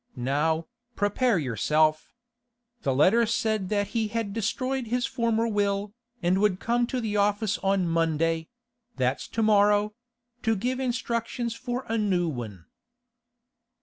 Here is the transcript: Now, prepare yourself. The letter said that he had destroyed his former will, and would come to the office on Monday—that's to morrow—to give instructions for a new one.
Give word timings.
Now, 0.15 0.65
prepare 0.95 1.37
yourself. 1.37 2.11
The 2.81 2.91
letter 2.95 3.27
said 3.27 3.69
that 3.69 3.89
he 3.89 4.07
had 4.07 4.33
destroyed 4.33 4.87
his 4.87 5.05
former 5.05 5.47
will, 5.47 5.93
and 6.23 6.41
would 6.41 6.59
come 6.59 6.87
to 6.87 6.99
the 6.99 7.17
office 7.17 7.59
on 7.59 7.87
Monday—that's 7.87 9.27
to 9.27 9.43
morrow—to 9.43 10.55
give 10.55 10.79
instructions 10.79 11.53
for 11.53 11.85
a 11.87 11.99
new 11.99 12.27
one. 12.27 12.65